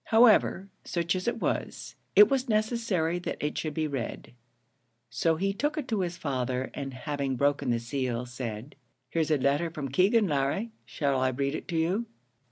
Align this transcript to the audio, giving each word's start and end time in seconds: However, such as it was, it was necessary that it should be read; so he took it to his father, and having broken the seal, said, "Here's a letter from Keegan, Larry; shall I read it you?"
However, 0.05 0.67
such 0.83 1.15
as 1.15 1.27
it 1.27 1.39
was, 1.39 1.95
it 2.15 2.27
was 2.27 2.49
necessary 2.49 3.19
that 3.19 3.37
it 3.39 3.55
should 3.55 3.75
be 3.75 3.85
read; 3.87 4.33
so 5.11 5.35
he 5.35 5.53
took 5.53 5.77
it 5.77 5.87
to 5.89 5.99
his 5.99 6.17
father, 6.17 6.71
and 6.73 6.91
having 6.95 7.35
broken 7.35 7.69
the 7.69 7.77
seal, 7.77 8.25
said, 8.25 8.75
"Here's 9.11 9.29
a 9.29 9.37
letter 9.37 9.69
from 9.69 9.89
Keegan, 9.89 10.25
Larry; 10.27 10.71
shall 10.85 11.19
I 11.19 11.29
read 11.29 11.53
it 11.53 11.71
you?" 11.71 12.07